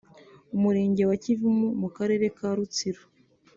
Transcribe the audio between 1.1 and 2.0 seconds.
Kivumu mu